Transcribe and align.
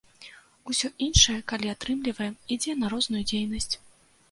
Усё 0.71 0.89
іншае, 1.07 1.35
калі 1.51 1.67
атрымліваем, 1.75 2.33
ідзе 2.57 2.77
на 2.83 2.93
розную 2.97 3.23
дзейнасць. 3.29 3.73